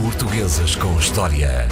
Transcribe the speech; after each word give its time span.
Portuguesas 0.00 0.74
com 0.76 0.98
História. 0.98 1.68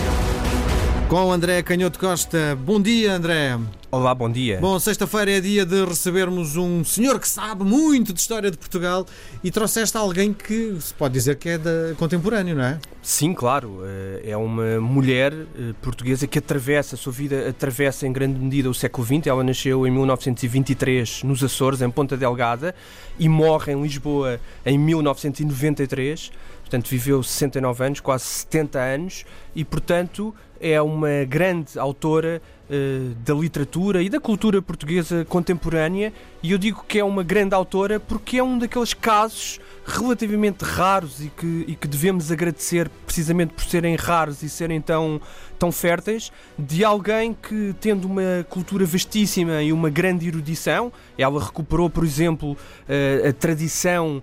Com 1.08 1.32
André 1.32 1.62
Canhoto 1.62 1.98
Costa. 1.98 2.54
Bom 2.54 2.78
dia, 2.80 3.14
André. 3.14 3.58
Olá, 3.90 4.14
bom 4.14 4.30
dia. 4.30 4.58
Bom, 4.60 4.78
sexta-feira 4.78 5.30
é 5.30 5.40
dia 5.40 5.64
de 5.64 5.82
recebermos 5.82 6.56
um 6.58 6.84
senhor 6.84 7.18
que 7.18 7.26
sabe 7.26 7.64
muito 7.64 8.12
de 8.12 8.20
história 8.20 8.50
de 8.50 8.58
Portugal 8.58 9.06
e 9.42 9.50
trouxeste 9.50 9.96
alguém 9.96 10.30
que 10.34 10.76
se 10.78 10.92
pode 10.92 11.14
dizer 11.14 11.36
que 11.36 11.48
é 11.48 11.56
da 11.56 11.94
contemporâneo, 11.96 12.54
não 12.54 12.64
é? 12.64 12.78
Sim, 13.00 13.32
claro. 13.32 13.80
eh, 13.86 14.32
É 14.32 14.36
uma 14.36 14.78
mulher 14.78 15.32
eh, 15.32 15.72
portuguesa 15.80 16.26
que 16.26 16.38
atravessa, 16.38 16.96
a 16.96 16.98
sua 16.98 17.14
vida 17.14 17.48
atravessa 17.48 18.06
em 18.06 18.12
grande 18.12 18.38
medida 18.38 18.68
o 18.68 18.74
século 18.74 19.06
XX. 19.06 19.26
Ela 19.26 19.42
nasceu 19.42 19.86
em 19.86 19.90
1923 19.90 21.22
nos 21.22 21.42
Açores, 21.42 21.80
em 21.80 21.90
Ponta 21.90 22.14
Delgada, 22.14 22.74
e 23.18 23.26
morre 23.26 23.72
em 23.72 23.80
Lisboa 23.80 24.38
em 24.66 24.76
1993. 24.76 26.30
Portanto, 26.60 26.90
viveu 26.90 27.22
69 27.22 27.82
anos, 27.86 28.00
quase 28.00 28.24
70 28.24 28.78
anos, 28.78 29.24
e, 29.56 29.64
portanto, 29.64 30.34
é 30.60 30.78
uma 30.82 31.24
grande 31.26 31.78
autora 31.78 32.42
eh, 32.70 33.12
da 33.24 33.32
literatura 33.32 34.02
e 34.02 34.08
da 34.08 34.20
cultura 34.20 34.60
portuguesa 34.60 35.24
contemporânea. 35.24 36.12
E 36.42 36.52
eu 36.52 36.58
digo 36.58 36.84
que 36.86 36.98
é 36.98 37.04
uma 37.04 37.22
grande 37.22 37.54
autora 37.54 37.98
porque 37.98 38.38
é 38.38 38.42
um 38.42 38.58
daqueles 38.58 38.92
casos 38.92 39.58
relativamente 39.86 40.64
raros 40.64 41.24
e 41.24 41.30
que, 41.30 41.64
e 41.66 41.74
que 41.74 41.88
devemos 41.88 42.30
agradecer 42.30 42.90
precisamente 43.06 43.54
por 43.54 43.64
serem 43.64 43.96
raros 43.96 44.42
e 44.42 44.50
serem 44.50 44.82
tão, 44.82 45.18
tão 45.58 45.72
férteis, 45.72 46.30
de 46.58 46.84
alguém 46.84 47.32
que, 47.34 47.74
tendo 47.80 48.06
uma 48.06 48.44
cultura 48.50 48.84
vastíssima 48.84 49.62
e 49.62 49.72
uma 49.72 49.88
grande 49.88 50.28
erudição, 50.28 50.92
ela 51.16 51.42
recuperou, 51.42 51.88
por 51.88 52.04
exemplo, 52.04 52.54
eh, 52.86 53.28
a 53.30 53.32
tradição 53.32 54.22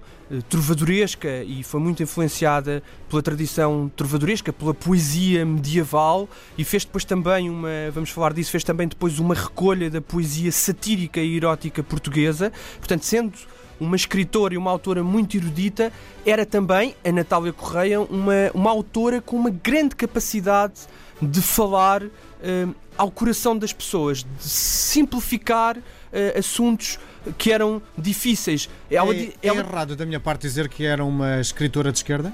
trovadoresca 0.50 1.44
e 1.44 1.64
foi 1.64 1.80
muito 1.80 2.02
influenciada 2.02 2.82
pela 3.10 3.22
tradição 3.22 3.92
trovadoresca, 3.96 4.52
pela 4.52 4.74
poesia 4.74 5.46
medieval 5.46 6.28
e 6.58 6.64
fez 6.64 6.86
depois 6.86 7.06
também 7.06 7.50
uma, 7.50 7.70
vamos 7.94 8.10
falar 8.10 8.34
disso, 8.34 8.52
fez 8.52 8.64
também 8.64 8.88
depois 8.88 9.20
uma 9.20 9.36
recolha 9.36 9.90
da 9.90 10.02
poesia 10.02 10.52
satírica 10.52 11.20
e 11.20 11.38
erótica 11.38 11.84
portuguesa. 11.84 12.52
Portanto, 12.80 13.04
sendo 13.04 13.34
uma 13.80 13.96
escritora 13.96 14.54
e 14.54 14.58
uma 14.58 14.72
autora 14.72 15.04
muito 15.04 15.36
erudita, 15.38 15.92
era 16.26 16.46
também 16.46 16.96
a 17.04 17.12
Natália 17.12 17.52
Correia 17.54 18.02
uma, 18.02 18.34
uma 18.54 18.72
autora 18.72 19.22
com 19.22 19.36
uma 19.36 19.50
grande 19.50 19.96
capacidade 19.96 20.74
de 21.22 21.42
falar 21.42 22.04
eh, 22.42 22.68
ao 22.98 23.10
coração 23.12 23.58
das 23.58 23.74
pessoas, 23.74 24.20
de 24.24 24.44
simplificar 24.44 25.78
eh, 26.12 26.36
assuntos 26.38 27.00
que 27.38 27.52
eram 27.52 27.82
difíceis. 27.98 28.70
Ela, 28.90 29.14
é, 29.14 29.18
di- 29.18 29.34
é 29.42 29.48
ela- 29.48 29.60
errado 29.60 29.96
da 29.96 30.06
minha 30.06 30.20
parte 30.20 30.42
dizer 30.42 30.70
que 30.70 30.86
era 30.86 31.04
uma 31.04 31.40
escritora 31.42 31.92
de 31.92 31.98
esquerda? 32.00 32.34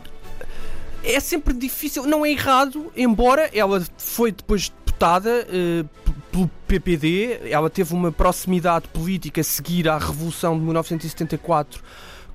é 1.03 1.19
sempre 1.19 1.51
difícil, 1.55 2.03
não 2.05 2.23
é 2.23 2.29
errado, 2.31 2.91
embora 2.95 3.49
ela 3.53 3.83
foi 3.97 4.31
depois 4.31 4.69
deputada 4.85 5.47
eh, 5.49 5.83
pelo 6.31 6.49
PPD, 6.67 7.49
ela 7.49 7.69
teve 7.69 7.93
uma 7.93 8.11
proximidade 8.11 8.87
política 8.87 9.41
a 9.41 9.43
seguir 9.43 9.89
à 9.89 9.97
Revolução 9.97 10.57
de 10.57 10.63
1974 10.63 11.83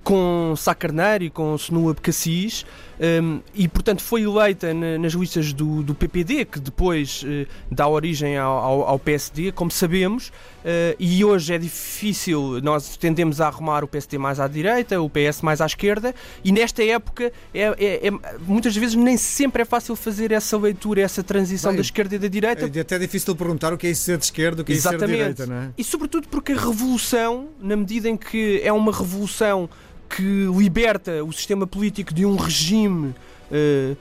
com 0.05 0.55
Sá 0.56 0.72
Carneiro 0.75 1.25
e 1.25 1.30
com 1.30 1.58
Senua 1.58 1.92
Becassis 1.92 2.64
um, 2.98 3.41
e 3.55 3.69
portanto 3.69 4.02
foi 4.02 4.22
eleita 4.22 4.72
na- 4.72 4.98
nas 4.98 5.12
listas 5.12 5.52
do, 5.52 5.83
do 5.83 5.94
PPD 5.94 6.44
que 6.47 6.58
depois 6.58 7.22
eh, 7.27 7.47
dá 7.70 7.86
origem 7.86 8.36
ao, 8.38 8.56
ao- 8.56 8.83
ao 8.88 8.98
PSD, 8.98 9.53
como 9.53 9.70
sabemos 9.70 10.33
eh, 10.64 10.97
e 10.98 11.25
hoje 11.25 11.53
é 11.55 11.58
difícil, 11.58 12.61
nós 12.62 12.97
tendemos 12.97 13.41
a 13.41 13.47
arrumar 13.48 13.84
o 13.84 13.88
PSD 13.88 14.19
mais 14.19 14.41
à 14.41 14.48
direita, 14.48 15.00
o 15.00 15.11
PS 15.11 15.42
mais 15.42 15.61
à 15.61 15.66
esquerda 15.66 16.14
e 16.44 16.50
nesta 16.53 16.83
época 16.83 17.33
é, 17.55 17.62
é- 17.78 18.08
é- 18.08 18.38
muitas 18.47 18.75
vezes 18.77 18.94
nem 18.94 19.16
sempre 19.16 19.62
é 19.62 19.64
fácil 19.64 19.94
fazer 19.94 20.33
essa 20.33 20.56
leitura, 20.56 21.00
essa 21.03 21.22
transição 21.22 21.72
Bem, 21.72 21.77
da 21.77 21.83
esquerda 21.83 22.14
e 22.16 22.19
da 22.19 22.28
direita 22.28 22.70
É 22.75 22.81
até 22.81 22.98
difícil 22.98 23.34
perguntar 23.36 23.72
o 23.72 23.78
que 23.78 23.86
é 23.86 23.91
isso 23.91 24.03
ser 24.05 24.16
de 24.19 24.25
esquerda, 24.25 24.62
o 24.62 24.64
que 24.64 24.72
é 24.72 24.77
isso 24.77 24.88
ser 24.88 24.98
de 24.98 25.06
direita, 25.06 25.47
não 25.47 25.56
é? 25.56 25.70
E 25.76 25.84
sobretudo 25.84 26.28
porque 26.28 26.53
a 26.53 26.56
revolução, 26.56 27.49
na 27.60 27.76
medida 27.76 28.09
em 28.09 28.16
que 28.16 28.60
é 28.65 28.72
uma 28.72 28.93
revolução 28.93 29.69
que 30.09 30.47
liberta 30.56 31.22
o 31.25 31.33
sistema 31.33 31.67
político 31.67 32.15
de 32.15 32.25
um 32.25 32.37
regime 32.37 33.15
eh, 33.50 33.94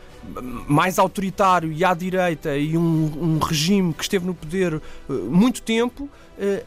mais 0.67 0.97
autoritário 0.97 1.71
e 1.71 1.83
à 1.83 1.93
direita 1.93 2.57
e 2.57 2.77
um, 2.77 3.35
um 3.35 3.39
regime 3.39 3.93
que 3.93 4.03
esteve 4.03 4.25
no 4.25 4.33
poder 4.33 4.73
eh, 4.73 5.13
muito 5.13 5.61
tempo, 5.61 6.09
eh, 6.39 6.63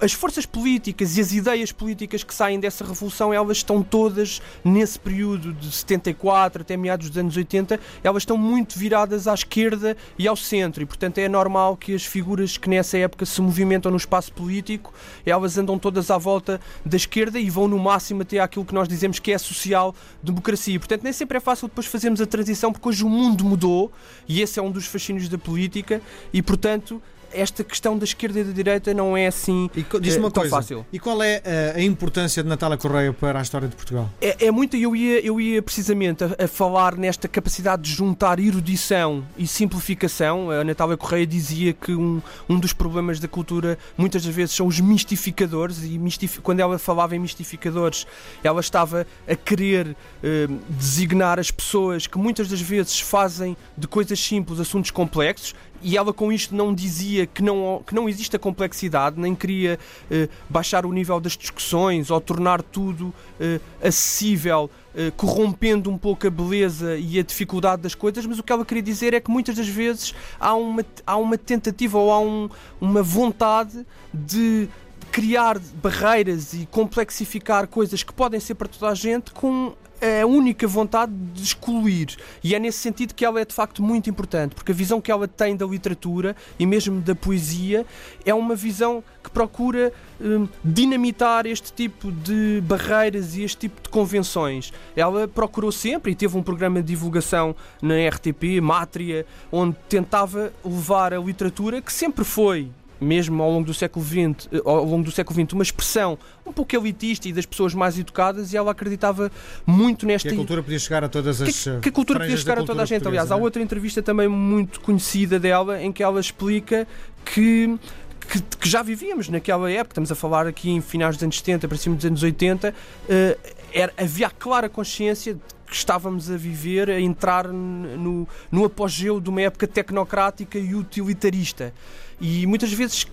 as 0.00 0.12
forças 0.12 0.44
políticas 0.44 1.16
e 1.16 1.20
as 1.20 1.32
ideias 1.32 1.72
políticas 1.72 2.24
que 2.24 2.34
saem 2.34 2.58
dessa 2.58 2.84
revolução, 2.84 3.32
elas 3.32 3.58
estão 3.58 3.82
todas 3.82 4.42
nesse 4.64 4.98
período 4.98 5.52
de 5.52 5.70
74 5.70 6.62
até 6.62 6.76
meados 6.76 7.08
dos 7.08 7.18
anos 7.18 7.36
80, 7.36 7.78
elas 8.02 8.22
estão 8.22 8.36
muito 8.36 8.78
viradas 8.78 9.28
à 9.28 9.34
esquerda 9.34 9.96
e 10.18 10.26
ao 10.26 10.36
centro 10.36 10.82
e, 10.82 10.86
portanto, 10.86 11.18
é 11.18 11.28
normal 11.28 11.76
que 11.76 11.94
as 11.94 12.04
figuras 12.04 12.56
que 12.56 12.68
nessa 12.68 12.98
época 12.98 13.24
se 13.24 13.40
movimentam 13.40 13.90
no 13.90 13.96
espaço 13.96 14.32
político, 14.32 14.92
elas 15.24 15.56
andam 15.56 15.78
todas 15.78 16.10
à 16.10 16.18
volta 16.18 16.60
da 16.84 16.96
esquerda 16.96 17.38
e 17.38 17.48
vão 17.48 17.68
no 17.68 17.78
máximo 17.78 18.22
até 18.22 18.38
àquilo 18.38 18.64
que 18.64 18.74
nós 18.74 18.88
dizemos 18.88 19.18
que 19.18 19.32
é 19.32 19.38
social-democracia. 19.38 20.78
Portanto, 20.78 21.02
nem 21.02 21.12
sempre 21.12 21.38
é 21.38 21.40
fácil 21.40 21.68
depois 21.68 21.86
fazermos 21.86 22.20
a 22.20 22.26
transição 22.26 22.72
porque 22.72 22.88
hoje 22.88 23.04
o 23.04 23.08
mundo 23.08 23.44
mudou 23.44 23.92
e 24.28 24.42
esse 24.42 24.58
é 24.58 24.62
um 24.62 24.70
dos 24.70 24.86
fascínios 24.86 25.28
da 25.28 25.38
política 25.38 26.00
e, 26.32 26.42
portanto, 26.42 27.00
esta 27.34 27.62
questão 27.64 27.96
da 27.98 28.04
esquerda 28.04 28.40
e 28.40 28.44
da 28.44 28.52
direita 28.52 28.92
não 28.94 29.16
é 29.16 29.26
assim 29.26 29.70
E 29.74 29.84
diz-me 30.00 30.22
eh, 30.22 30.24
uma 30.24 30.30
tão 30.30 30.42
coisa, 30.42 30.56
fácil. 30.56 30.86
e 30.92 30.98
qual 30.98 31.22
é 31.22 31.40
eh, 31.44 31.72
a, 31.76 31.80
importância 31.82 32.42
de 32.42 32.48
Natália 32.48 32.76
Correia 32.76 33.12
para 33.12 33.38
a 33.38 33.42
história 33.42 33.68
de 33.68 33.74
Portugal? 33.76 34.08
É, 34.20 34.46
é 34.46 34.50
muito, 34.50 34.76
eu 34.76 34.94
ia, 34.96 35.20
eu 35.24 35.40
ia 35.40 35.62
precisamente 35.62 36.24
a, 36.24 36.44
a 36.44 36.48
falar 36.48 36.96
nesta 36.96 37.26
capacidade 37.28 37.82
de 37.82 37.92
juntar 37.92 38.38
erudição 38.38 39.24
e 39.36 39.46
simplificação. 39.46 40.50
A 40.50 40.64
Natália 40.64 40.96
Correia 40.96 41.26
dizia 41.26 41.72
que 41.72 41.92
um, 41.94 42.20
um 42.48 42.58
dos 42.58 42.72
problemas 42.72 43.18
da 43.20 43.28
cultura 43.28 43.78
muitas 43.96 44.24
das 44.24 44.34
vezes 44.34 44.54
são 44.54 44.66
os 44.66 44.80
mistificadores, 44.80 45.82
e 45.84 45.98
mistif- 45.98 46.40
quando 46.42 46.60
ela 46.60 46.78
falava 46.78 47.14
em 47.14 47.18
mistificadores, 47.18 48.06
ela 48.42 48.60
estava 48.60 49.06
a 49.28 49.34
querer 49.34 49.96
eh, 50.22 50.46
designar 50.68 51.38
as 51.38 51.50
pessoas 51.50 52.06
que 52.06 52.18
muitas 52.18 52.48
das 52.48 52.60
vezes 52.60 53.00
fazem 53.00 53.56
de 53.76 53.86
coisas 53.86 54.18
simples 54.20 54.60
assuntos 54.60 54.90
complexos. 54.90 55.54
E 55.82 55.96
ela 55.98 56.12
com 56.14 56.32
isto 56.32 56.54
não 56.54 56.72
dizia 56.74 57.26
que 57.26 57.42
não, 57.42 57.82
que 57.86 57.94
não 57.94 58.08
existe 58.08 58.34
a 58.34 58.38
complexidade, 58.38 59.20
nem 59.20 59.34
queria 59.34 59.78
eh, 60.10 60.28
baixar 60.48 60.86
o 60.86 60.92
nível 60.92 61.20
das 61.20 61.36
discussões 61.36 62.10
ou 62.10 62.18
tornar 62.20 62.62
tudo 62.62 63.12
eh, 63.38 63.60
acessível, 63.82 64.70
eh, 64.96 65.12
corrompendo 65.14 65.90
um 65.90 65.98
pouco 65.98 66.26
a 66.26 66.30
beleza 66.30 66.96
e 66.96 67.18
a 67.18 67.22
dificuldade 67.22 67.82
das 67.82 67.94
coisas, 67.94 68.24
mas 68.24 68.38
o 68.38 68.42
que 68.42 68.50
ela 68.52 68.64
queria 68.64 68.82
dizer 68.82 69.12
é 69.12 69.20
que 69.20 69.30
muitas 69.30 69.56
das 69.56 69.68
vezes 69.68 70.14
há 70.40 70.54
uma, 70.54 70.84
há 71.06 71.16
uma 71.16 71.36
tentativa 71.36 71.98
ou 71.98 72.10
há 72.10 72.18
um- 72.18 72.48
uma 72.80 73.02
vontade 73.02 73.84
de 74.12 74.68
criar 75.14 75.60
barreiras 75.80 76.54
e 76.54 76.66
complexificar 76.66 77.68
coisas 77.68 78.02
que 78.02 78.12
podem 78.12 78.40
ser 78.40 78.56
para 78.56 78.66
toda 78.66 78.90
a 78.90 78.96
gente 78.96 79.30
com 79.30 79.72
a 80.02 80.26
única 80.26 80.66
vontade 80.66 81.12
de 81.32 81.40
excluir. 81.40 82.16
E 82.42 82.52
é 82.52 82.58
nesse 82.58 82.78
sentido 82.78 83.14
que 83.14 83.24
ela 83.24 83.40
é 83.40 83.44
de 83.44 83.54
facto 83.54 83.80
muito 83.80 84.10
importante, 84.10 84.56
porque 84.56 84.72
a 84.72 84.74
visão 84.74 85.00
que 85.00 85.12
ela 85.12 85.28
tem 85.28 85.54
da 85.54 85.64
literatura 85.64 86.34
e 86.58 86.66
mesmo 86.66 87.00
da 87.00 87.14
poesia 87.14 87.86
é 88.26 88.34
uma 88.34 88.56
visão 88.56 89.04
que 89.22 89.30
procura 89.30 89.92
hum, 90.20 90.48
dinamitar 90.64 91.46
este 91.46 91.72
tipo 91.72 92.10
de 92.10 92.60
barreiras 92.64 93.36
e 93.36 93.44
este 93.44 93.68
tipo 93.68 93.82
de 93.82 93.90
convenções. 93.90 94.72
Ela 94.96 95.28
procurou 95.28 95.70
sempre 95.70 96.10
e 96.10 96.16
teve 96.16 96.36
um 96.36 96.42
programa 96.42 96.82
de 96.82 96.88
divulgação 96.88 97.54
na 97.80 97.94
RTP, 98.08 98.60
Mátria, 98.60 99.24
onde 99.52 99.76
tentava 99.88 100.52
levar 100.64 101.14
a 101.14 101.18
literatura 101.20 101.80
que 101.80 101.92
sempre 101.92 102.24
foi 102.24 102.68
mesmo 103.00 103.42
ao 103.42 103.50
longo 103.50 103.66
do 103.66 103.74
século 103.74 104.04
XX, 104.04 104.48
eh, 104.52 104.60
ao 104.64 104.84
longo 104.84 105.04
do 105.04 105.10
século 105.10 105.40
XX, 105.40 105.52
uma 105.52 105.62
expressão 105.62 106.18
um 106.46 106.52
pouco 106.52 106.74
elitista 106.76 107.28
e 107.28 107.32
das 107.32 107.46
pessoas 107.46 107.74
mais 107.74 107.98
educadas, 107.98 108.52
e 108.52 108.56
ela 108.56 108.70
acreditava 108.70 109.30
muito 109.66 110.06
nesta 110.06 110.28
Que 110.28 110.34
a 110.34 110.38
cultura 110.38 110.62
podia 110.62 110.78
chegar 110.78 111.04
a 111.04 111.08
todas 111.08 111.40
as 111.40 111.64
que, 111.64 111.80
que 111.80 111.88
a 111.88 111.92
cultura 111.92 112.20
podia 112.20 112.36
chegar 112.36 112.58
a 112.58 112.62
toda 112.62 112.72
a 112.72 112.74
cultura 112.74 112.86
gente. 112.86 113.08
Aliás, 113.08 113.30
há 113.30 113.36
é? 113.36 113.40
outra 113.40 113.62
entrevista 113.62 114.02
também 114.02 114.28
muito 114.28 114.80
conhecida 114.80 115.38
dela 115.38 115.82
em 115.82 115.92
que 115.92 116.02
ela 116.02 116.20
explica 116.20 116.86
que. 117.24 117.78
Que, 118.26 118.40
que 118.40 118.66
já 118.66 118.82
vivíamos 118.82 119.28
naquela 119.28 119.70
época, 119.70 119.92
estamos 119.92 120.10
a 120.10 120.14
falar 120.14 120.46
aqui 120.46 120.70
em 120.70 120.80
finais 120.80 121.14
dos 121.14 121.22
anos 121.22 121.36
70, 121.36 121.68
para 121.68 121.76
cima 121.76 121.94
dos 121.94 122.06
anos 122.06 122.22
80, 122.22 122.74
eh, 123.06 123.38
era, 123.70 123.92
havia 123.98 124.28
a 124.28 124.30
clara 124.30 124.66
consciência 124.66 125.34
de 125.34 125.40
que 125.74 125.78
estávamos 125.78 126.30
a 126.30 126.36
viver, 126.36 126.88
a 126.88 127.00
entrar 127.00 127.48
no, 127.48 128.28
no 128.50 128.64
apogeu 128.64 129.20
de 129.20 129.28
uma 129.28 129.42
época 129.42 129.66
tecnocrática 129.66 130.56
e 130.56 130.72
utilitarista. 130.72 131.74
E 132.20 132.46
muitas 132.46 132.72
vezes 132.72 133.04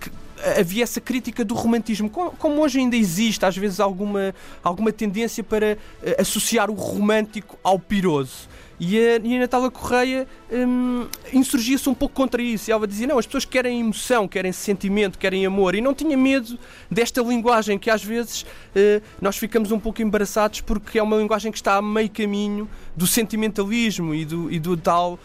havia 0.56 0.84
essa 0.84 1.00
crítica 1.00 1.44
do 1.44 1.54
romantismo, 1.54 2.08
co- 2.08 2.30
como 2.38 2.60
hoje 2.62 2.78
ainda 2.78 2.94
existe, 2.96 3.44
às 3.44 3.56
vezes, 3.56 3.80
alguma, 3.80 4.32
alguma 4.62 4.92
tendência 4.92 5.42
para 5.42 5.76
eh, 6.02 6.16
associar 6.20 6.70
o 6.70 6.74
romântico 6.74 7.58
ao 7.64 7.80
piroso. 7.80 8.48
E 8.84 8.98
a, 8.98 9.16
e 9.22 9.36
a 9.36 9.38
Natália 9.38 9.70
Correia 9.70 10.26
hum, 10.50 11.06
insurgia-se 11.32 11.88
um 11.88 11.94
pouco 11.94 12.16
contra 12.16 12.42
isso. 12.42 12.68
E 12.68 12.72
ela 12.72 12.84
dizia: 12.84 13.06
não, 13.06 13.16
as 13.16 13.26
pessoas 13.26 13.44
querem 13.44 13.78
emoção, 13.78 14.26
querem 14.26 14.50
sentimento, 14.50 15.20
querem 15.20 15.46
amor. 15.46 15.76
E 15.76 15.80
não 15.80 15.94
tinha 15.94 16.16
medo 16.16 16.58
desta 16.90 17.22
linguagem 17.22 17.78
que 17.78 17.88
às 17.88 18.02
vezes 18.02 18.44
eh, 18.74 19.00
nós 19.20 19.36
ficamos 19.36 19.70
um 19.70 19.78
pouco 19.78 20.02
embaraçados 20.02 20.62
porque 20.62 20.98
é 20.98 21.02
uma 21.02 21.16
linguagem 21.16 21.52
que 21.52 21.58
está 21.58 21.76
a 21.76 21.82
meio 21.82 22.10
caminho 22.10 22.68
do 22.96 23.06
sentimentalismo 23.06 24.16
e 24.16 24.24
do, 24.24 24.50
e 24.50 24.58
do 24.58 24.76
tal, 24.76 25.16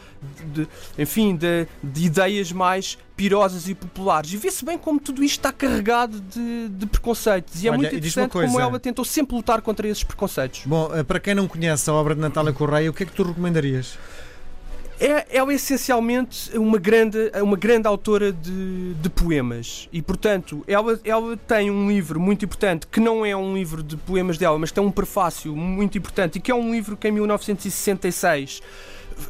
de, 0.54 0.68
enfim, 0.96 1.36
de, 1.36 1.68
de 1.84 2.06
ideias 2.06 2.52
mais 2.52 2.96
pirosas 3.18 3.68
e 3.68 3.74
populares. 3.74 4.32
E 4.32 4.38
vê-se 4.38 4.64
bem 4.64 4.78
como 4.78 5.00
tudo 5.00 5.24
isto 5.24 5.40
está 5.40 5.52
carregado 5.52 6.22
de, 6.22 6.70
de 6.70 6.86
preconceitos. 6.86 7.64
E 7.64 7.68
é 7.68 7.72
Olha, 7.72 7.80
muito 7.80 8.00
diz-me 8.00 8.22
uma 8.22 8.26
interessante 8.28 8.52
como 8.54 8.62
ela 8.62 8.80
tentou 8.80 9.04
sempre 9.04 9.36
lutar 9.36 9.60
contra 9.62 9.88
esses 9.88 10.04
preconceitos. 10.04 10.62
Bom, 10.66 10.92
eh, 10.94 11.04
para 11.04 11.20
quem 11.20 11.34
não 11.34 11.48
conhece 11.48 11.90
a 11.90 11.94
obra 11.94 12.14
de 12.14 12.22
Natália 12.22 12.54
Correia, 12.54 12.90
o 12.90 12.94
que 12.94 13.04
é 13.04 13.06
que 13.08 13.12
tu 13.12 13.24
recomendarias? 13.48 13.98
É, 15.00 15.38
ela 15.38 15.52
é 15.52 15.56
essencialmente 15.56 16.58
uma 16.58 16.80
grande, 16.80 17.32
uma 17.36 17.56
grande 17.56 17.88
autora 17.88 18.34
de, 18.34 18.96
de 18.96 19.10
poemas 19.10 19.88
e, 19.94 20.02
portanto, 20.02 20.64
ela, 20.68 21.00
ela 21.04 21.38
tem 21.38 21.70
um 21.70 21.88
livro 21.88 22.20
muito 22.20 22.44
importante 22.46 22.88
que 22.88 23.00
não 23.00 23.24
é 23.24 23.36
um 23.36 23.56
livro 23.56 23.84
de 23.84 23.96
poemas 23.96 24.40
dela, 24.40 24.58
mas 24.58 24.72
tem 24.72 24.84
um 24.84 24.92
prefácio 24.92 25.56
muito 25.56 26.00
importante 26.00 26.38
e 26.38 26.42
que 26.42 26.50
é 26.50 26.56
um 26.56 26.72
livro 26.72 26.98
que 26.98 27.08
em 27.08 27.12
1966 27.12 28.62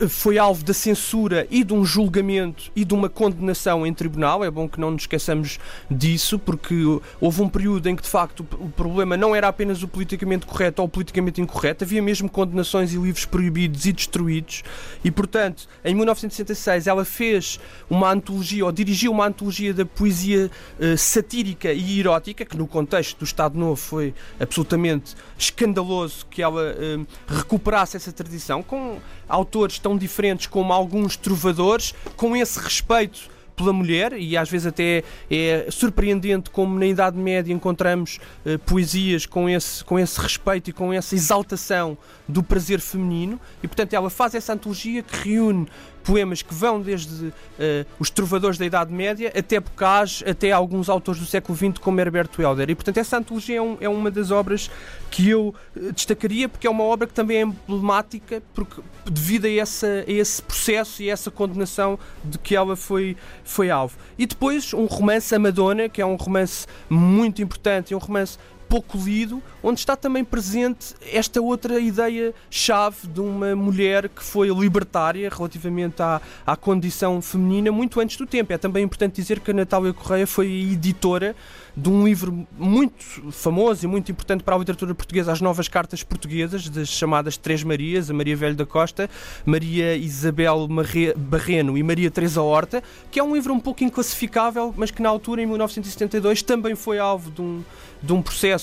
foi 0.09 0.37
alvo 0.37 0.63
da 0.63 0.73
censura 0.73 1.47
e 1.49 1.63
de 1.63 1.73
um 1.73 1.85
julgamento 1.85 2.71
e 2.75 2.83
de 2.83 2.93
uma 2.93 3.09
condenação 3.09 3.85
em 3.85 3.93
tribunal. 3.93 4.43
É 4.43 4.51
bom 4.51 4.67
que 4.67 4.79
não 4.79 4.91
nos 4.91 5.03
esqueçamos 5.03 5.59
disso, 5.89 6.37
porque 6.37 6.75
houve 7.19 7.41
um 7.41 7.49
período 7.49 7.87
em 7.87 7.95
que 7.95 8.03
de 8.03 8.09
facto 8.09 8.45
o 8.59 8.69
problema 8.69 9.15
não 9.15 9.35
era 9.35 9.47
apenas 9.47 9.81
o 9.83 9.87
politicamente 9.87 10.45
correto 10.45 10.81
ou 10.81 10.87
o 10.87 10.89
politicamente 10.89 11.41
incorreto, 11.41 11.83
havia 11.83 12.01
mesmo 12.01 12.29
condenações 12.29 12.93
e 12.93 12.97
livros 12.97 13.25
proibidos 13.25 13.85
e 13.85 13.93
destruídos. 13.93 14.63
E 15.03 15.09
portanto, 15.09 15.67
em 15.83 15.95
1966 15.95 16.87
ela 16.87 17.05
fez 17.05 17.59
uma 17.89 18.11
antologia 18.11 18.65
ou 18.65 18.71
dirigiu 18.71 19.11
uma 19.11 19.25
antologia 19.27 19.73
da 19.73 19.85
poesia 19.85 20.51
eh, 20.79 20.97
satírica 20.97 21.71
e 21.71 21.99
erótica, 21.99 22.45
que 22.45 22.57
no 22.57 22.67
contexto 22.67 23.19
do 23.19 23.25
Estado 23.25 23.57
Novo 23.57 23.75
foi 23.75 24.13
absolutamente 24.39 25.15
escandaloso 25.37 26.25
que 26.29 26.41
ela 26.41 26.75
eh, 26.77 26.99
recuperasse 27.27 27.95
essa 27.95 28.11
tradição 28.11 28.61
com 28.61 28.99
autores 29.27 29.76
tão 29.79 29.97
diferentes 29.97 30.47
como 30.47 30.73
alguns 30.73 31.15
trovadores, 31.15 31.93
com 32.15 32.35
esse 32.35 32.59
respeito 32.59 33.36
pela 33.57 33.73
mulher, 33.73 34.13
e 34.13 34.37
às 34.37 34.47
vezes 34.49 34.67
até 34.67 35.03
é 35.29 35.67
surpreendente 35.71 36.51
como 36.51 36.77
na 36.77 36.85
Idade 36.85 37.17
Média 37.17 37.51
encontramos 37.51 38.19
eh, 38.45 38.57
poesias 38.59 39.25
com 39.25 39.49
esse, 39.49 39.83
com 39.83 39.97
esse 39.97 40.21
respeito 40.21 40.69
e 40.69 40.73
com 40.73 40.93
essa 40.93 41.15
exaltação 41.15 41.97
do 42.27 42.43
prazer 42.43 42.79
feminino, 42.79 43.39
e 43.63 43.67
portanto 43.67 43.93
ela 43.95 44.11
faz 44.11 44.35
essa 44.35 44.53
antologia 44.53 45.01
que 45.01 45.29
reúne 45.29 45.67
poemas 46.03 46.41
que 46.41 46.53
vão 46.53 46.79
desde 46.79 47.33
eh, 47.59 47.85
os 47.99 48.09
trovadores 48.09 48.57
da 48.57 48.65
Idade 48.65 48.93
Média 48.93 49.29
até 49.35 49.59
Bocage, 49.59 50.23
até 50.23 50.51
alguns 50.53 50.87
autores 50.87 51.19
do 51.19 51.25
século 51.25 51.57
XX 51.57 51.79
como 51.79 51.99
Herbert 51.99 52.29
Welder. 52.39 52.69
E 52.69 52.75
portanto 52.75 52.97
essa 52.97 53.17
antologia 53.17 53.57
é, 53.57 53.61
um- 53.61 53.77
é 53.81 53.89
uma 53.89 54.09
das 54.09 54.31
obras 54.31 54.69
que 55.11 55.27
eu 55.27 55.53
eh, 55.75 55.91
destacaria 55.91 56.47
porque 56.47 56.65
é 56.67 56.69
uma 56.69 56.83
obra 56.83 57.07
que 57.07 57.13
também 57.13 57.37
é 57.37 57.41
emblemática 57.41 58.41
porque, 58.53 58.81
devido 59.05 59.45
a, 59.45 59.51
essa, 59.51 60.05
a 60.07 60.11
esse 60.11 60.41
processo 60.41 61.01
e 61.03 61.09
a 61.09 61.13
essa 61.13 61.29
condenação 61.29 61.99
de 62.23 62.37
que 62.37 62.55
ela 62.55 62.77
foi, 62.77 63.17
foi 63.47 63.69
alvo. 63.69 63.97
E 64.17 64.25
depois 64.25 64.73
um 64.73 64.85
romance 64.85 65.33
A 65.33 65.39
Madonna, 65.39 65.89
que 65.89 66.01
é 66.01 66.05
um 66.05 66.15
romance 66.15 66.67
muito 66.89 67.41
importante, 67.41 67.93
é 67.93 67.97
um 67.97 67.99
romance 67.99 68.37
pouco 68.67 68.97
lido, 68.97 69.41
onde 69.63 69.79
está 69.79 69.95
também 69.95 70.23
presente 70.23 70.95
esta 71.11 71.41
outra 71.41 71.79
ideia-chave 71.79 73.07
de 73.07 73.19
uma 73.19 73.55
mulher 73.55 74.09
que 74.09 74.23
foi 74.23 74.49
libertária 74.49 75.29
relativamente 75.29 76.01
à, 76.01 76.21
à 76.45 76.55
condição 76.55 77.21
feminina 77.21 77.71
muito 77.71 77.99
antes 77.99 78.17
do 78.17 78.25
tempo. 78.25 78.53
É 78.53 78.57
também 78.57 78.83
importante 78.83 79.15
dizer 79.15 79.39
que 79.39 79.51
a 79.51 79.53
Natália 79.53 79.93
Correia 79.93 80.27
foi 80.27 80.47
editora 80.47 81.35
de 81.77 81.89
um 81.89 82.05
livro 82.05 82.47
muito 82.57 83.31
famoso 83.31 83.85
e 83.85 83.87
muito 83.87 84.11
importante 84.11 84.43
para 84.43 84.55
a 84.55 84.57
literatura 84.57 84.95
portuguesa, 84.95 85.31
as 85.31 85.41
novas 85.41 85.67
cartas 85.67 86.01
portuguesas, 86.01 86.67
das 86.69 86.89
chamadas 86.89 87.37
Três 87.37 87.63
Marias, 87.63 88.09
a 88.09 88.15
Maria 88.15 88.35
Velho 88.35 88.55
da 88.55 88.65
Costa, 88.65 89.07
Maria 89.45 89.95
Isabel 89.95 90.67
Barreno 91.15 91.77
e 91.77 91.83
Maria 91.83 92.09
Teresa 92.09 92.41
Horta, 92.41 92.81
que 93.11 93.19
é 93.19 93.23
um 93.23 93.35
livro 93.35 93.53
um 93.53 93.59
pouco 93.59 93.83
inclassificável, 93.83 94.73
mas 94.75 94.89
que 94.89 95.03
na 95.03 95.09
altura, 95.09 95.43
em 95.43 95.45
1972, 95.45 96.41
também 96.41 96.73
foi 96.73 96.97
alvo 96.97 97.29
de 97.29 97.41
um, 97.41 97.63
de 98.01 98.11
um 98.11 98.23
processo 98.23 98.56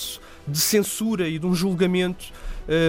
de 0.46 0.58
censura 0.58 1.28
e 1.28 1.38
de 1.38 1.46
um 1.46 1.54
julgamento 1.54 2.26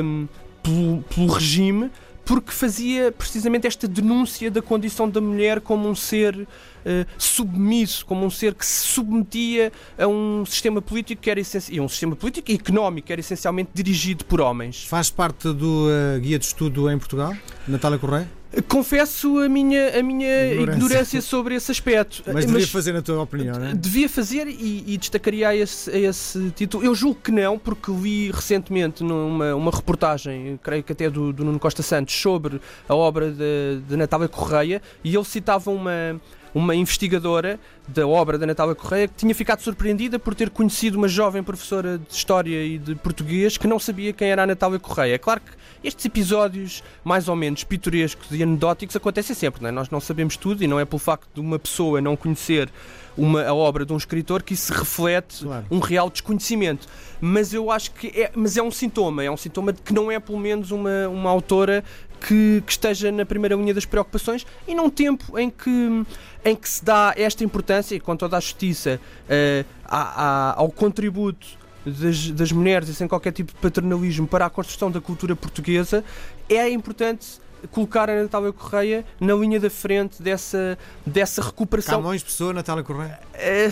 hum, 0.04 0.28
pelo, 0.62 1.04
pelo 1.04 1.28
regime, 1.28 1.92
porque 2.24 2.52
fazia 2.52 3.12
precisamente 3.12 3.68
esta 3.68 3.88
denúncia 3.88 4.50
da 4.50 4.62
condição 4.62 5.10
da 5.10 5.22
mulher 5.22 5.62
como 5.62 5.88
um 5.88 5.96
ser 5.96 6.48
eh, 6.86 7.06
submisso, 7.18 8.06
como 8.06 8.26
um 8.26 8.30
ser 8.30 8.54
que 8.54 8.66
se 8.66 8.86
submetia 8.88 9.72
a 9.98 10.08
um 10.08 10.46
sistema 10.46 10.82
político 10.82 11.22
que 11.22 11.30
era 11.30 11.40
essenci- 11.40 11.74
e 11.74 11.80
um 11.82 11.90
sistema 11.90 12.16
político 12.16 12.52
e 12.52 12.56
económico 12.56 13.08
que 13.08 13.12
era 13.14 13.20
essencialmente 13.20 13.72
dirigido 13.74 14.24
por 14.26 14.40
homens. 14.42 14.86
Faz 14.86 15.10
parte 15.10 15.52
do 15.52 15.88
eh, 15.90 16.20
guia 16.20 16.40
de 16.40 16.46
estudo 16.46 16.90
em 16.90 16.98
Portugal, 16.98 17.34
Natália 17.68 17.98
Correia? 17.98 18.30
Confesso 18.70 19.40
a 19.40 19.50
minha, 19.50 20.00
a 20.00 20.02
minha 20.02 20.54
Ignorância. 20.54 20.86
ignorância. 20.86 21.22
sobre 21.22 21.56
esse 21.56 21.72
aspecto. 21.72 22.24
Mas 22.32 22.46
devia 22.46 22.66
fazer 22.66 22.94
na 22.94 23.02
tua 23.02 23.22
opinião, 23.22 23.60
não 23.60 23.66
é? 23.68 23.74
Devia 23.74 24.08
fazer 24.08 24.48
e, 24.48 24.84
e 24.88 24.98
destacaria 24.98 25.50
a 25.50 25.56
esse, 25.56 25.92
a 25.92 25.98
esse 26.00 26.52
título. 26.52 26.82
Eu 26.84 26.96
julgo 26.96 27.20
que 27.22 27.32
não, 27.32 27.60
porque 27.60 27.92
li 27.92 28.32
recentemente 28.32 29.04
numa 29.04 29.54
uma 29.56 29.72
reportagem, 29.72 30.58
creio 30.64 30.84
que 30.84 30.94
até 30.94 31.10
do, 31.10 31.34
do 31.34 31.44
Nuno 31.44 31.60
Costa 31.60 31.84
Santos, 31.84 32.16
sobre 32.16 32.62
a 32.88 32.96
obra 32.96 33.30
de, 33.30 33.82
de 33.90 33.98
Natália 33.98 34.30
Correia 34.30 34.82
e 35.04 35.14
ele 35.14 35.26
citava 35.26 35.70
uma, 35.70 36.20
uma 36.56 36.74
investigadora 36.74 37.60
da 37.86 38.08
obra 38.08 38.38
da 38.38 38.46
Natália 38.48 38.74
Correia 38.74 39.10
que 39.10 39.14
tinha 39.16 39.36
ficado 39.36 39.60
surpreendida 39.60 40.18
por 40.18 40.34
ter 40.34 40.50
conhecido 40.50 40.98
uma 40.98 41.08
jovem 41.10 41.44
professora 41.44 41.98
de 42.00 42.14
História 42.14 42.64
e 42.66 42.78
de 42.78 42.96
Português 42.96 43.58
que 43.58 43.68
não 43.68 43.78
sabia 43.78 44.14
quem 44.14 44.30
era 44.30 44.44
a 44.44 44.48
Natália 44.48 44.80
Correia. 44.80 45.16
É 45.16 45.18
claro 45.18 45.42
que 45.42 45.52
estes 45.86 46.06
episódios 46.06 46.82
mais 47.04 47.28
ou 47.28 47.36
menos 47.36 47.66
pitorescos 47.66 48.32
e 48.32 48.42
anedóticos 48.42 48.96
acontecem 48.96 49.36
sempre, 49.36 49.62
não 49.62 49.68
é? 49.70 49.72
Nós 49.72 49.90
não 49.90 50.00
sabemos 50.00 50.38
tudo 50.38 50.64
e 50.64 50.68
não 50.68 50.80
é 50.80 50.86
pelo 50.86 50.98
facto 50.98 51.28
de 51.34 51.42
uma 51.42 51.60
pessoa 51.60 52.00
não 52.00 52.16
conhecer 52.16 52.70
uma, 53.18 53.44
a 53.44 53.54
obra 53.54 53.86
de 53.86 53.92
um 53.92 53.98
escritor 53.98 54.42
que 54.42 54.54
isso 54.54 54.74
reflete 54.74 55.44
Claro. 55.44 55.66
um 55.70 55.80
real 55.80 56.10
desconhecimento. 56.10 56.88
Mas 57.20 57.54
eu 57.54 57.70
acho 57.70 57.92
que 57.92 58.08
é, 58.08 58.32
mas 58.34 58.56
é 58.56 58.64
um 58.64 58.72
sintoma, 58.72 59.24
é 59.24 59.30
um 59.30 59.38
sintoma 59.38 59.74
de 59.74 59.82
que 59.82 59.94
não 59.94 60.10
é 60.10 60.20
pelo 60.20 60.40
menos 60.40 60.72
uma, 60.72 61.08
uma 61.10 61.30
autora 61.30 61.84
que, 62.28 62.64
que 62.66 62.72
esteja 62.72 63.12
na 63.12 63.26
primeira 63.26 63.56
linha 63.56 63.74
das 63.74 63.86
preocupações 63.86 64.46
e 64.68 64.74
num 64.74 64.90
tempo 64.90 65.38
em 65.38 65.50
que, 65.50 66.06
em 66.44 66.56
que 66.56 66.68
se 66.70 66.84
dá 66.84 67.14
esta 67.18 67.44
importância, 67.44 67.96
e 67.96 68.00
com 68.00 68.16
toda 68.16 68.38
a 68.38 68.40
justiça, 68.40 69.00
eh, 69.30 69.64
à- 69.86 70.52
à- 70.52 70.54
ao 70.60 70.70
contributo 70.72 71.46
das, 71.86 72.32
das 72.32 72.52
mulheres 72.52 72.90
e 72.90 72.96
sem 72.96 73.08
qualquer 73.08 73.32
tipo 73.32 73.54
de 73.54 73.60
paternalismo 73.60 74.28
para 74.28 74.46
a 74.46 74.50
construção 74.50 74.90
da 74.90 75.00
cultura 75.00 75.36
portuguesa, 75.36 76.04
é 76.50 76.70
importante 76.70 77.40
colocar 77.72 78.10
a 78.10 78.24
Natália 78.24 78.52
Correia 78.52 79.06
na 79.20 79.34
linha 79.34 79.60
da 79.60 79.70
frente 79.70 80.22
dessa, 80.22 80.78
dessa 81.06 81.42
recuperação. 81.42 82.02
Camões, 82.02 82.24
Pessoa, 82.24 82.54
Natália 82.54 82.84
Correia? 82.84 83.20
É... 83.34 83.70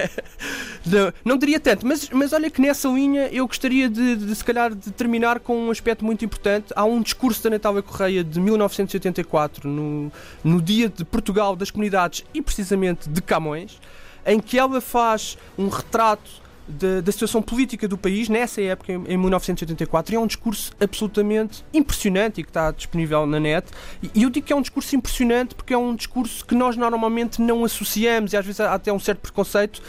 não, 0.86 1.12
não 1.24 1.38
diria 1.38 1.60
tanto, 1.60 1.86
mas, 1.86 2.08
mas 2.10 2.32
olha 2.32 2.50
que 2.50 2.60
nessa 2.60 2.88
linha 2.88 3.28
eu 3.28 3.46
gostaria 3.46 3.88
de, 3.88 4.16
de, 4.16 4.34
se 4.34 4.44
calhar 4.44 4.74
de 4.74 4.90
terminar 4.90 5.40
com 5.40 5.56
um 5.56 5.70
aspecto 5.70 6.04
muito 6.04 6.24
importante. 6.24 6.72
Há 6.74 6.84
um 6.84 7.00
discurso 7.00 7.42
da 7.42 7.50
Natália 7.50 7.82
Correia 7.82 8.24
de 8.24 8.40
1984, 8.40 9.68
no, 9.68 10.12
no 10.42 10.60
dia 10.60 10.88
de 10.88 11.04
Portugal 11.04 11.54
das 11.56 11.70
comunidades 11.70 12.24
e 12.32 12.42
precisamente 12.42 13.08
de 13.08 13.20
Camões, 13.20 13.80
em 14.24 14.40
que 14.40 14.58
ela 14.58 14.80
faz 14.80 15.36
um 15.58 15.68
retrato 15.68 16.30
da, 16.70 17.12
situação 17.12 17.42
política 17.42 17.88
do 17.88 17.98
país 17.98 18.28
nessa 18.28 18.62
época, 18.62 18.92
em, 18.92 19.04
em 19.06 19.16
1984, 19.16 20.14
e 20.14 20.16
é 20.16 20.20
um 20.20 20.26
discurso 20.26 20.72
absolutamente 20.80 21.64
impressionante 21.72 22.40
e 22.40 22.44
que 22.44 22.50
está 22.50 22.70
disponível 22.70 23.26
na 23.26 23.40
net. 23.40 23.68
E, 24.02 24.22
eu 24.22 24.30
digo 24.30 24.46
que 24.46 24.52
é 24.52 24.56
um 24.56 24.62
discurso 24.62 24.94
impressionante 24.94 25.54
porque 25.54 25.74
é 25.74 25.78
um 25.78 25.94
discurso 25.94 26.44
que 26.44 26.54
nós 26.54 26.76
normalmente 26.76 27.40
não 27.40 27.64
associamos 27.64 28.32
e 28.32 28.36
às 28.36 28.44
vezes 28.44 28.60
há 28.60 28.74
até 28.74 28.92
um 28.92 28.98
certo 28.98 29.20
preconceito. 29.20 29.82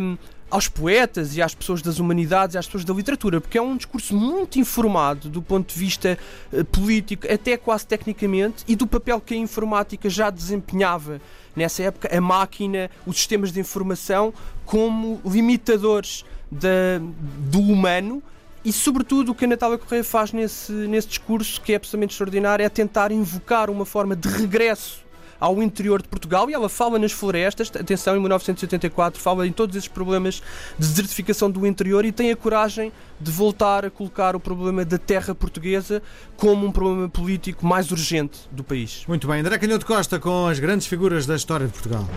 hum, 0.00 0.16
aos 0.52 0.68
poetas 0.68 1.34
e 1.34 1.40
às 1.40 1.54
pessoas 1.54 1.80
das 1.80 1.98
humanidades 1.98 2.54
e 2.54 2.58
às 2.58 2.66
pessoas 2.66 2.84
da 2.84 2.92
literatura, 2.92 3.40
porque 3.40 3.56
é 3.56 3.62
um 3.62 3.74
discurso 3.74 4.14
muito 4.14 4.58
informado 4.58 5.30
do 5.30 5.40
ponto 5.40 5.72
de 5.72 5.80
vista 5.80 6.18
eh, 6.52 6.62
político, 6.62 7.26
até 7.32 7.56
quase 7.56 7.86
tecnicamente, 7.86 8.62
e 8.68 8.76
do 8.76 8.86
papel 8.86 9.18
que 9.18 9.32
a 9.32 9.36
informática 9.36 10.10
já 10.10 10.28
desempenhava 10.28 11.22
nessa 11.56 11.84
época, 11.84 12.14
a 12.14 12.20
máquina, 12.20 12.90
os 13.06 13.16
sistemas 13.16 13.50
de 13.50 13.60
informação, 13.60 14.34
como 14.66 15.22
limitadores 15.24 16.22
do 16.50 17.60
humano. 17.60 18.22
E, 18.62 18.72
sobretudo, 18.72 19.32
o 19.32 19.34
que 19.34 19.46
a 19.46 19.48
Natália 19.48 19.78
Correia 19.78 20.04
faz 20.04 20.32
nesse, 20.32 20.70
nesse 20.70 21.08
discurso, 21.08 21.60
que 21.62 21.72
é 21.72 21.76
absolutamente 21.76 22.12
extraordinário, 22.12 22.62
é 22.62 22.68
tentar 22.68 23.10
invocar 23.10 23.70
uma 23.70 23.86
forma 23.86 24.14
de 24.14 24.28
regresso 24.28 25.01
ao 25.42 25.60
interior 25.60 26.00
de 26.00 26.06
Portugal 26.06 26.48
e 26.48 26.54
ela 26.54 26.68
fala 26.68 27.00
nas 27.00 27.10
florestas, 27.10 27.68
atenção, 27.74 28.16
em 28.16 28.20
1984 28.20 29.20
fala 29.20 29.44
em 29.44 29.50
todos 29.50 29.74
esses 29.74 29.88
problemas 29.88 30.40
de 30.78 30.86
desertificação 30.86 31.50
do 31.50 31.66
interior 31.66 32.04
e 32.04 32.12
tem 32.12 32.30
a 32.30 32.36
coragem 32.36 32.92
de 33.20 33.32
voltar 33.32 33.84
a 33.84 33.90
colocar 33.90 34.36
o 34.36 34.40
problema 34.40 34.84
da 34.84 34.98
terra 34.98 35.34
portuguesa 35.34 36.00
como 36.36 36.64
um 36.64 36.70
problema 36.70 37.08
político 37.08 37.66
mais 37.66 37.90
urgente 37.90 38.38
do 38.52 38.62
país. 38.62 39.02
Muito 39.08 39.26
bem, 39.26 39.40
André 39.40 39.58
Canhoto 39.58 39.84
Costa 39.84 40.20
com 40.20 40.46
as 40.46 40.60
grandes 40.60 40.86
figuras 40.86 41.26
da 41.26 41.34
história 41.34 41.66
de 41.66 41.72
Portugal. 41.72 42.08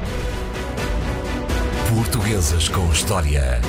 Portuguesas 1.89 2.69
com 2.69 2.91
História. 2.91 3.59